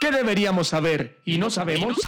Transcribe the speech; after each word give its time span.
¿Qué 0.00 0.10
deberíamos 0.10 0.68
saber 0.68 1.20
y 1.26 1.36
no 1.36 1.50
sabemos? 1.50 1.98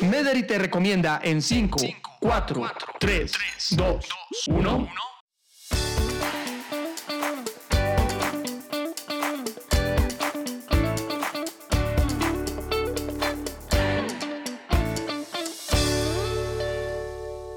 Mederi 0.00 0.46
te 0.46 0.60
recomienda 0.60 1.20
en 1.24 1.42
5, 1.42 1.76
4, 2.20 2.62
3, 3.00 3.32
2, 3.72 4.08
1. 4.46 4.88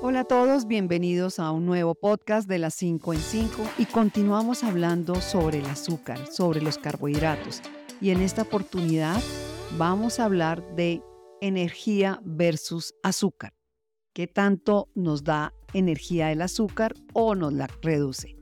Hola 0.01 0.21
a 0.21 0.23
todos, 0.23 0.65
bienvenidos 0.65 1.37
a 1.37 1.51
un 1.51 1.67
nuevo 1.67 1.93
podcast 1.93 2.49
de 2.49 2.57
las 2.57 2.73
5 2.73 3.13
en 3.13 3.19
5 3.19 3.69
y 3.77 3.85
continuamos 3.85 4.63
hablando 4.63 5.21
sobre 5.21 5.59
el 5.59 5.65
azúcar, 5.67 6.25
sobre 6.31 6.59
los 6.63 6.79
carbohidratos. 6.79 7.61
Y 8.01 8.09
en 8.09 8.21
esta 8.21 8.41
oportunidad 8.41 9.21
vamos 9.77 10.19
a 10.19 10.25
hablar 10.25 10.63
de 10.75 11.01
energía 11.41 12.21
versus 12.23 12.93
azúcar. 13.03 13.53
¿Qué 14.13 14.27
tanto 14.27 14.89
nos 14.95 15.23
da 15.23 15.53
energía 15.73 16.31
el 16.31 16.41
azúcar 16.41 16.93
o 17.13 17.35
nos 17.35 17.53
la 17.53 17.67
reduce? 17.81 18.35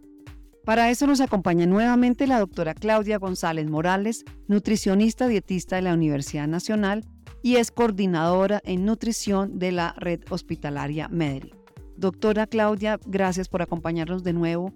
Para 0.65 0.89
eso 0.91 1.07
nos 1.07 1.19
acompaña 1.19 1.65
nuevamente 1.65 2.27
la 2.27 2.39
doctora 2.39 2.73
Claudia 2.73 3.17
González 3.17 3.69
Morales, 3.69 4.23
nutricionista 4.47 5.27
dietista 5.27 5.75
de 5.75 5.81
la 5.81 5.93
Universidad 5.93 6.47
Nacional 6.47 7.03
y 7.41 7.57
es 7.57 7.71
coordinadora 7.71 8.61
en 8.63 8.85
nutrición 8.85 9.59
de 9.59 9.73
la 9.73 9.93
red 9.97 10.21
hospitalaria 10.29 11.09
Medri. 11.09 11.53
Doctora 11.97 12.47
Claudia, 12.47 12.99
gracias 13.05 13.49
por 13.49 13.61
acompañarnos 13.61 14.23
de 14.23 14.33
nuevo. 14.33 14.71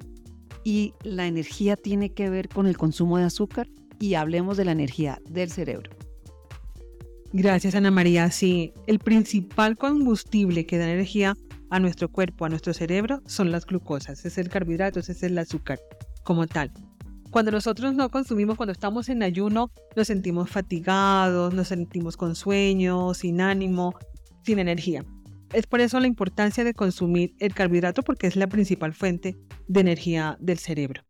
¿Y 0.63 0.93
la 1.03 1.27
energía 1.27 1.77
tiene 1.77 2.11
que 2.11 2.29
ver 2.29 2.49
con 2.49 2.67
el 2.67 2.77
consumo 2.77 3.17
de 3.17 3.23
azúcar? 3.23 3.69
Y 3.99 4.15
hablemos 4.15 4.57
de 4.57 4.65
la 4.65 4.73
energía 4.73 5.21
del 5.29 5.49
cerebro. 5.49 5.96
Gracias, 7.33 7.75
Ana 7.75 7.91
María. 7.91 8.31
Sí, 8.31 8.73
el 8.87 8.99
principal 8.99 9.77
combustible 9.77 10.65
que 10.65 10.77
da 10.77 10.91
energía 10.91 11.35
a 11.69 11.79
nuestro 11.79 12.09
cuerpo, 12.09 12.45
a 12.45 12.49
nuestro 12.49 12.73
cerebro, 12.73 13.21
son 13.25 13.51
las 13.51 13.65
glucosas, 13.65 14.25
es 14.25 14.37
el 14.37 14.49
carbohidrato, 14.49 14.99
es 14.99 15.23
el 15.23 15.37
azúcar 15.37 15.79
como 16.23 16.47
tal. 16.47 16.71
Cuando 17.29 17.51
nosotros 17.51 17.93
no 17.93 18.09
consumimos, 18.09 18.55
cuando 18.55 18.71
estamos 18.71 19.09
en 19.09 19.21
ayuno, 19.21 19.69
nos 19.95 20.07
sentimos 20.07 20.49
fatigados, 20.49 21.53
nos 21.53 21.67
sentimos 21.67 22.15
con 22.15 22.35
sueño, 22.35 23.13
sin 23.13 23.41
ánimo, 23.41 23.93
sin 24.43 24.59
energía. 24.59 25.03
Es 25.53 25.67
por 25.67 25.81
eso 25.81 25.99
la 25.99 26.07
importancia 26.07 26.63
de 26.63 26.73
consumir 26.73 27.35
el 27.39 27.53
carbohidrato 27.53 28.03
porque 28.03 28.27
es 28.27 28.37
la 28.37 28.47
principal 28.47 28.93
fuente 28.93 29.35
de 29.67 29.79
energía 29.79 30.37
del 30.39 30.57
cerebro. 30.57 31.03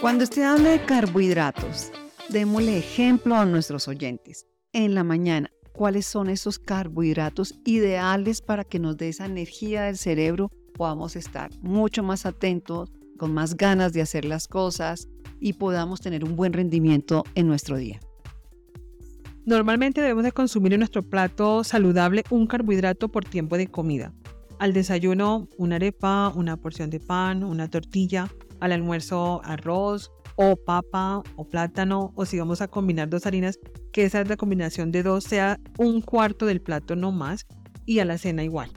Cuando 0.00 0.24
usted 0.24 0.44
habla 0.44 0.70
de 0.70 0.82
carbohidratos, 0.86 1.92
démosle 2.30 2.78
ejemplo 2.78 3.34
a 3.34 3.44
nuestros 3.44 3.86
oyentes. 3.86 4.46
En 4.72 4.94
la 4.94 5.04
mañana, 5.04 5.50
¿cuáles 5.74 6.06
son 6.06 6.30
esos 6.30 6.58
carbohidratos 6.58 7.60
ideales 7.66 8.40
para 8.40 8.64
que 8.64 8.78
nos 8.78 8.96
dé 8.96 9.10
esa 9.10 9.26
energía 9.26 9.82
del 9.82 9.98
cerebro? 9.98 10.50
Podamos 10.72 11.16
estar 11.16 11.50
mucho 11.60 12.02
más 12.02 12.24
atentos, 12.24 12.90
con 13.18 13.34
más 13.34 13.58
ganas 13.58 13.92
de 13.92 14.00
hacer 14.00 14.24
las 14.24 14.48
cosas 14.48 15.06
y 15.38 15.52
podamos 15.52 16.00
tener 16.00 16.24
un 16.24 16.34
buen 16.34 16.54
rendimiento 16.54 17.22
en 17.34 17.46
nuestro 17.46 17.76
día. 17.76 18.00
Normalmente 19.44 20.00
debemos 20.00 20.24
de 20.24 20.32
consumir 20.32 20.72
en 20.72 20.80
nuestro 20.80 21.02
plato 21.02 21.62
saludable 21.62 22.24
un 22.30 22.46
carbohidrato 22.46 23.10
por 23.10 23.26
tiempo 23.26 23.58
de 23.58 23.66
comida. 23.66 24.14
Al 24.58 24.72
desayuno, 24.72 25.46
una 25.58 25.76
arepa, 25.76 26.32
una 26.34 26.56
porción 26.56 26.88
de 26.88 27.00
pan, 27.00 27.44
una 27.44 27.68
tortilla, 27.68 28.30
al 28.60 28.72
almuerzo 28.72 29.40
arroz 29.44 30.10
o 30.36 30.56
papa 30.56 31.22
o 31.36 31.48
plátano 31.48 32.12
o 32.14 32.24
si 32.24 32.38
vamos 32.38 32.60
a 32.60 32.68
combinar 32.68 33.08
dos 33.08 33.26
harinas, 33.26 33.58
que 33.92 34.04
esa 34.04 34.20
es 34.20 34.28
la 34.28 34.36
combinación 34.36 34.92
de 34.92 35.02
dos 35.02 35.24
sea 35.24 35.58
un 35.78 36.00
cuarto 36.00 36.46
del 36.46 36.60
plato 36.60 36.96
no 36.96 37.12
más 37.12 37.46
y 37.86 37.98
a 37.98 38.04
la 38.04 38.18
cena 38.18 38.44
igual. 38.44 38.70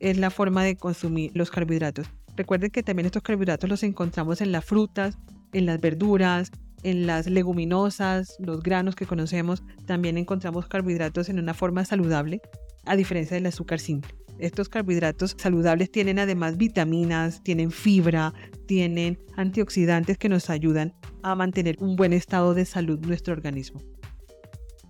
Es 0.00 0.16
la 0.18 0.30
forma 0.30 0.62
de 0.62 0.76
consumir 0.76 1.32
los 1.34 1.50
carbohidratos. 1.50 2.06
Recuerden 2.36 2.70
que 2.70 2.84
también 2.84 3.06
estos 3.06 3.22
carbohidratos 3.22 3.68
los 3.68 3.82
encontramos 3.82 4.40
en 4.40 4.52
las 4.52 4.64
frutas, 4.64 5.18
en 5.52 5.66
las 5.66 5.80
verduras, 5.80 6.52
en 6.82 7.06
las 7.06 7.26
leguminosas, 7.26 8.36
los 8.38 8.62
granos 8.62 8.94
que 8.94 9.06
conocemos. 9.06 9.62
También 9.86 10.18
encontramos 10.18 10.68
carbohidratos 10.68 11.28
en 11.28 11.38
una 11.38 11.54
forma 11.54 11.84
saludable, 11.84 12.40
a 12.84 12.96
diferencia 12.96 13.34
del 13.34 13.46
azúcar 13.46 13.80
simple. 13.80 14.14
Estos 14.38 14.68
carbohidratos 14.68 15.34
saludables 15.36 15.90
tienen 15.90 16.18
además 16.18 16.56
vitaminas, 16.56 17.42
tienen 17.42 17.72
fibra, 17.72 18.32
tienen 18.66 19.18
antioxidantes 19.36 20.16
que 20.16 20.28
nos 20.28 20.48
ayudan 20.48 20.94
a 21.22 21.34
mantener 21.34 21.76
un 21.80 21.96
buen 21.96 22.12
estado 22.12 22.54
de 22.54 22.64
salud 22.64 23.00
nuestro 23.00 23.32
organismo. 23.32 23.82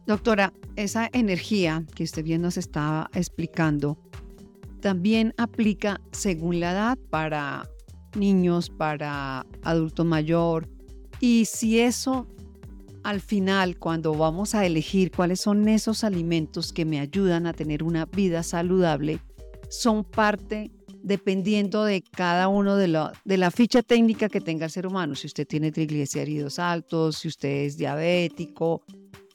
Doctora, 0.06 0.52
esa 0.76 1.08
energía 1.12 1.84
que 1.94 2.04
usted 2.04 2.24
bien 2.24 2.42
nos 2.42 2.56
estaba 2.56 3.10
explicando, 3.14 3.98
también 4.80 5.34
aplica 5.38 6.00
según 6.12 6.60
la 6.60 6.72
edad 6.72 6.98
para 7.10 7.68
niños, 8.16 8.70
para 8.70 9.46
adulto 9.62 10.04
mayor. 10.04 10.68
Y 11.20 11.46
si 11.46 11.80
eso 11.80 12.26
al 13.08 13.22
final, 13.22 13.78
cuando 13.78 14.12
vamos 14.12 14.54
a 14.54 14.66
elegir 14.66 15.10
cuáles 15.10 15.40
son 15.40 15.66
esos 15.66 16.04
alimentos 16.04 16.74
que 16.74 16.84
me 16.84 17.00
ayudan 17.00 17.46
a 17.46 17.54
tener 17.54 17.82
una 17.82 18.04
vida 18.04 18.42
saludable, 18.42 19.18
son 19.70 20.04
parte 20.04 20.70
dependiendo 21.02 21.84
de 21.84 22.02
cada 22.02 22.48
uno 22.48 22.76
de 22.76 22.86
la, 22.86 23.50
ficha 23.50 23.82
técnica 23.82 24.28
que 24.28 24.42
tenga 24.42 24.66
el 24.66 24.70
ser 24.70 24.86
humano. 24.86 25.14
Si 25.14 25.26
usted 25.26 25.46
tiene 25.46 25.72
triglicéridos 25.72 26.58
altos, 26.58 27.16
si 27.16 27.28
usted 27.28 27.48
es 27.48 27.78
diabético, 27.78 28.84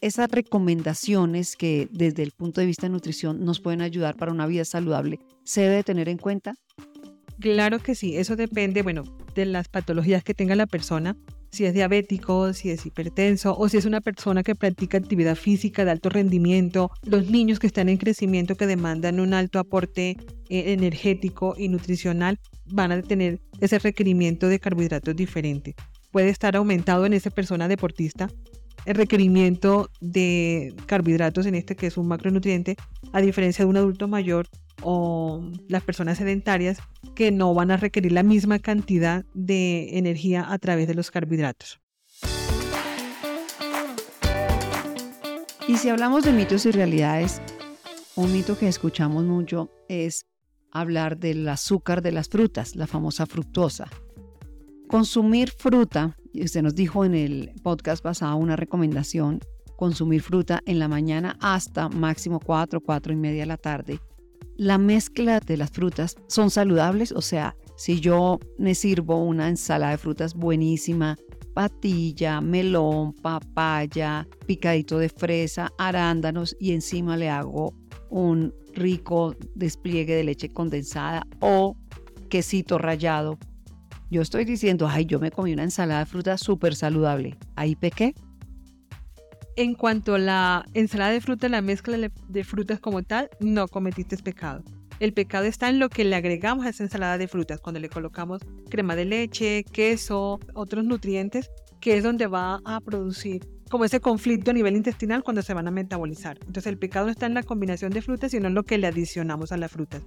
esas 0.02 0.30
recomendaciones 0.30 1.56
que 1.56 1.88
desde 1.90 2.22
el 2.22 2.32
punto 2.32 2.62
de 2.62 2.68
vista 2.68 2.86
de 2.86 2.92
nutrición 2.92 3.44
nos 3.44 3.60
pueden 3.60 3.82
ayudar 3.82 4.16
para 4.18 4.32
una 4.32 4.46
vida 4.46 4.66
saludable, 4.66 5.20
¿se 5.46 5.62
debe 5.62 5.84
tener 5.84 6.10
en 6.10 6.20
cuenta? 6.20 6.54
Claro 7.40 7.80
que 7.80 7.96
sí, 7.96 8.18
eso 8.18 8.36
depende, 8.36 8.84
bueno, 8.84 9.04
de 9.34 9.48
las 9.48 9.68
patologías 9.68 10.24
que 10.24 10.36
tenga 10.36 10.56
la 10.56 10.68
persona, 10.68 11.18
si 11.54 11.66
es 11.66 11.74
diabético, 11.76 12.52
si 12.52 12.72
es 12.72 12.84
hipertenso 12.86 13.56
o 13.56 13.70
si 13.70 13.78
es 13.78 13.86
una 13.86 14.02
persona 14.02 14.42
que 14.42 14.56
practica 14.56 14.98
actividad 14.98 15.36
física 15.36 15.86
de 15.86 15.92
alto 15.92 16.10
rendimiento, 16.10 16.90
los 17.04 17.30
niños 17.30 17.60
que 17.60 17.68
están 17.68 17.90
en 17.90 17.98
crecimiento 17.98 18.56
que 18.56 18.66
demandan 18.66 19.20
un 19.20 19.36
alto 19.36 19.60
aporte 19.60 20.18
eh, 20.50 20.74
energético 20.74 21.54
y 21.56 21.70
nutricional 21.70 22.40
van 22.66 22.92
a 22.92 23.02
tener 23.04 23.40
ese 23.62 23.78
requerimiento 23.78 24.48
de 24.48 24.60
carbohidratos 24.60 25.16
diferente. 25.16 25.76
Puede 26.12 26.30
estar 26.30 26.56
aumentado 26.56 27.06
en 27.06 27.14
esa 27.14 27.30
persona 27.30 27.68
deportista 27.68 28.30
el 28.86 28.96
requerimiento 28.96 29.90
de 30.02 30.74
carbohidratos 30.88 31.46
en 31.46 31.54
este 31.54 31.76
que 31.76 31.88
es 31.88 31.98
un 31.98 32.08
macronutriente, 32.08 32.78
a 33.12 33.22
diferencia 33.22 33.64
de 33.64 33.70
un 33.70 33.78
adulto 33.78 34.08
mayor 34.08 34.48
o 34.84 35.42
las 35.68 35.84
personas 35.84 36.18
sedentarias 36.18 36.80
que 37.16 37.32
no 37.32 37.54
van 37.54 37.72
a 37.72 37.78
requerir 37.78 38.12
la 38.12 38.24
misma 38.24 38.60
cantidad 38.60 39.26
de 39.34 39.98
energía 39.98 40.52
a 40.52 40.58
través 40.58 40.88
de 40.88 40.96
los 40.96 41.12
carbohidratos. 41.12 41.80
Y 45.68 45.78
si 45.78 45.90
hablamos 45.90 46.24
de 46.24 46.34
mitos 46.34 46.66
y 46.66 46.72
realidades, 46.72 47.42
un 48.16 48.32
mito 48.34 48.58
que 48.58 48.68
escuchamos 48.68 49.24
mucho 49.24 49.70
es 49.88 50.26
hablar 50.72 51.18
del 51.18 51.48
azúcar 51.48 52.02
de 52.02 52.12
las 52.12 52.28
frutas, 52.28 52.76
la 52.76 52.88
famosa 52.88 53.26
fructosa. 53.26 53.88
Consumir 54.88 55.52
fruta, 55.52 56.18
y 56.34 56.44
usted 56.44 56.64
nos 56.64 56.76
dijo 56.76 57.06
en 57.06 57.16
el 57.16 57.54
podcast 57.64 58.04
pasado 58.04 58.36
una 58.36 58.56
recomendación, 58.56 59.40
consumir 59.78 60.22
fruta 60.22 60.62
en 60.66 60.80
la 60.80 60.88
mañana 60.88 61.38
hasta 61.40 61.90
máximo 61.90 62.40
4, 62.40 62.82
4 62.82 63.14
y 63.14 63.16
media 63.16 63.42
de 63.42 63.48
la 63.48 63.58
tarde 63.58 64.00
la 64.58 64.78
mezcla 64.78 65.40
de 65.40 65.58
las 65.58 65.72
frutas 65.72 66.16
son 66.28 66.50
saludables, 66.50 67.12
o 67.12 67.22
sea, 67.22 67.56
si 67.76 68.00
yo 68.00 68.40
me 68.58 68.76
sirvo 68.76 69.18
una 69.24 69.50
ensalada 69.50 69.92
de 69.92 69.98
frutas 69.98 70.36
buenísima, 70.36 71.18
patilla, 71.54 72.42
melón, 72.42 73.14
papaya, 73.14 74.28
picadito 74.46 74.98
de 75.00 75.10
fresa, 75.10 75.72
arándanos 75.78 76.56
y 76.60 76.74
encima 76.74 77.18
le 77.18 77.30
hago 77.30 77.74
un 78.10 78.54
rico 78.74 79.36
despliegue 79.56 80.16
de 80.16 80.24
leche 80.24 80.50
condensada 80.50 81.26
o 81.40 81.76
quesito 82.30 82.78
rallado. 82.78 83.38
Yo 84.10 84.22
estoy 84.22 84.46
diciendo, 84.46 84.88
ay, 84.88 85.06
yo 85.06 85.20
me 85.20 85.32
comí 85.32 85.54
una 85.54 85.64
ensalada 85.64 86.02
de 86.02 86.06
frutas 86.06 86.42
súper 86.42 86.76
saludable. 86.76 87.36
¿Ahí 87.56 87.76
pequé? 87.76 88.14
En 89.56 89.76
cuanto 89.76 90.16
a 90.16 90.20
la 90.20 90.66
ensalada 90.74 91.12
de 91.12 91.22
fruta, 91.22 91.48
la 91.48 91.62
mezcla 91.62 91.98
de 92.28 92.44
frutas 92.44 92.80
como 92.80 93.04
tal, 93.04 93.30
no 93.40 93.68
cometiste 93.68 94.18
pecado. 94.18 94.64
El 95.00 95.14
pecado 95.14 95.46
está 95.46 95.70
en 95.70 95.80
lo 95.80 95.90
que 95.90 96.04
le 96.04 96.16
agregamos 96.16 96.66
a 96.66 96.70
esa 96.70 96.84
ensalada 96.84 97.18
de 97.18 97.28
frutas, 97.28 97.60
cuando 97.60 97.80
le 97.80 97.90
colocamos 97.90 98.42
crema 98.70 98.96
de 98.96 99.06
leche, 99.06 99.64
queso, 99.66 100.40
otros 100.56 100.86
nutrientes, 100.86 101.52
que 101.80 101.98
es 101.98 102.04
donde 102.04 102.26
va 102.26 102.62
a 102.66 102.80
producir 102.82 103.46
como 103.70 103.86
ese 103.86 104.00
conflicto 104.00 104.52
a 104.52 104.54
nivel 104.54 104.76
intestinal 104.76 105.24
cuando 105.24 105.42
se 105.42 105.54
van 105.54 105.68
a 105.68 105.72
metabolizar. 105.72 106.38
Entonces 106.42 106.68
el 106.68 106.78
pecado 106.78 107.08
no 107.08 107.12
está 107.12 107.26
en 107.26 107.34
la 107.34 107.44
combinación 107.44 107.92
de 107.92 108.02
frutas, 108.02 108.32
sino 108.32 108.48
en 108.48 108.54
lo 108.54 108.64
que 108.64 108.78
le 108.78 108.88
adicionamos 108.88 109.52
a 109.52 109.58
las 109.58 109.72
frutas. 109.72 110.02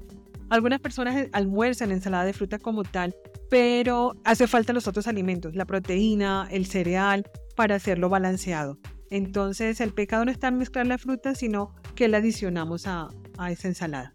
Algunas 0.51 0.81
personas 0.81 1.29
almuerzan 1.33 1.93
ensalada 1.93 2.25
de 2.25 2.33
fruta 2.33 2.59
como 2.59 2.83
tal, 2.85 3.15
pero 3.51 4.15
hace 4.25 4.47
falta 4.47 4.73
los 4.73 4.87
otros 4.87 5.07
alimentos, 5.09 5.55
la 5.55 5.67
proteína, 5.67 6.49
el 6.51 6.67
cereal, 6.67 7.29
para 7.57 7.75
hacerlo 7.75 8.09
balanceado. 8.09 8.79
Entonces 9.11 9.81
el 9.81 9.93
pecado 9.93 10.25
no 10.25 10.31
está 10.31 10.49
en 10.49 10.59
mezclar 10.59 10.87
la 10.87 10.99
fruta, 10.99 11.35
sino 11.35 11.75
que 11.95 12.09
la 12.09 12.19
adicionamos 12.19 12.87
a, 12.87 13.09
a 13.39 13.51
esa 13.51 13.69
ensalada. 13.69 14.15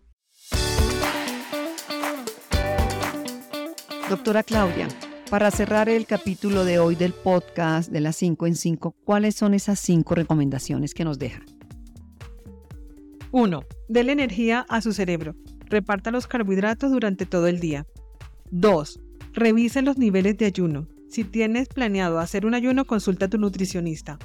Doctora 4.10 4.44
Claudia, 4.44 4.90
para 5.30 5.50
cerrar 5.52 5.88
el 5.88 6.06
capítulo 6.06 6.66
de 6.66 6.80
hoy 6.80 6.96
del 6.96 7.14
podcast 7.14 7.90
de 7.90 8.02
las 8.02 8.18
5 8.18 8.48
en 8.48 8.56
5, 8.56 8.96
¿cuáles 9.06 9.36
son 9.36 9.54
esas 9.54 9.80
cinco 9.80 10.16
recomendaciones 10.16 10.94
que 10.94 11.06
nos 11.06 11.18
deja? 11.18 11.42
1. 13.32 13.64
Dele 13.88 14.12
energía 14.12 14.66
a 14.68 14.82
su 14.82 14.92
cerebro. 14.92 15.36
Reparta 15.68 16.12
los 16.12 16.28
carbohidratos 16.28 16.92
durante 16.92 17.26
todo 17.26 17.48
el 17.48 17.62
día. 17.62 17.88
2. 18.50 19.00
Revise 19.32 19.82
los 19.82 19.98
niveles 19.98 20.38
de 20.38 20.48
ayuno. 20.48 20.90
Si 21.08 21.24
tienes 21.24 21.70
planeado 21.70 22.20
hacer 22.20 22.46
un 22.46 22.54
ayuno, 22.54 22.84
consulta 22.84 23.28
a 23.28 23.30
tu 23.30 23.38
nutricionista. 23.38 24.20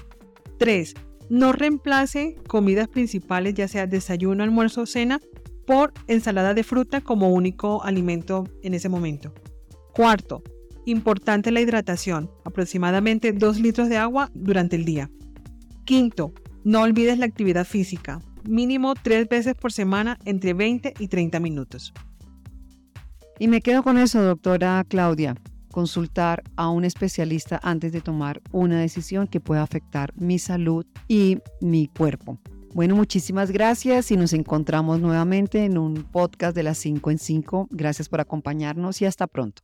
3. 0.59 0.95
No 1.29 1.53
reemplace 1.53 2.37
comidas 2.47 2.89
principales, 2.89 3.55
ya 3.55 3.69
sea 3.69 3.87
desayuno, 3.87 4.45
almuerzo 4.45 4.83
o 4.83 4.87
cena, 4.87 5.21
por 5.67 5.93
ensalada 6.07 6.55
de 6.55 6.63
fruta 6.63 7.01
como 7.01 7.31
único 7.31 7.83
alimento 7.83 8.45
en 8.63 8.75
ese 8.75 8.89
momento. 8.89 9.35
Cuarto, 9.93 10.43
importante 10.85 11.51
la 11.51 11.61
hidratación, 11.61 12.31
aproximadamente 12.45 13.33
2 13.33 13.61
litros 13.61 13.89
de 13.89 13.97
agua 13.97 14.31
durante 14.35 14.77
el 14.77 14.85
día. 14.85 15.11
Quinto, 15.85 16.33
no 16.65 16.83
olvides 16.83 17.19
la 17.19 17.27
actividad 17.27 17.67
física, 17.67 18.21
mínimo 18.49 18.95
3 18.95 19.29
veces 19.29 19.55
por 19.55 19.73
semana 19.73 20.19
entre 20.25 20.55
20 20.55 20.95
y 20.99 21.09
30 21.09 21.41
minutos. 21.41 21.93
Y 23.39 23.49
me 23.49 23.61
quedo 23.61 23.83
con 23.83 23.99
eso, 23.99 24.23
doctora 24.23 24.85
Claudia, 24.89 25.37
consultar 25.77 26.43
a 26.57 26.71
un 26.71 26.87
especialista 26.87 27.61
antes 27.63 27.93
de 27.93 28.01
tomar 28.01 28.41
una 28.51 28.81
decisión 28.81 29.27
que 29.27 29.41
pueda 29.41 29.63
afectar 29.63 30.11
mi 30.17 30.39
salud 30.39 30.87
y 31.07 31.37
mi 31.61 31.89
cuerpo. 31.89 32.39
Bueno, 32.73 32.97
muchísimas 32.97 33.51
gracias 33.51 34.11
y 34.11 34.17
nos 34.17 34.33
encontramos 34.33 35.01
nuevamente 35.01 35.67
en 35.67 35.77
un 35.77 36.05
podcast 36.05 36.57
de 36.57 36.63
las 36.63 36.79
5 36.79 37.11
en 37.11 37.19
5. 37.19 37.69
Gracias 37.71 38.09
por 38.09 38.23
acompañarnos 38.23 39.03
y 39.03 39.05
hasta 39.05 39.27
pronto. 39.27 39.61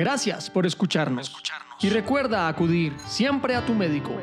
Gracias 0.00 0.50
por 0.50 0.66
escucharnos. 0.66 1.32
Y 1.80 1.90
recuerda 1.90 2.48
acudir 2.48 2.92
siempre 3.06 3.54
a 3.54 3.64
tu 3.64 3.72
médico. 3.72 4.16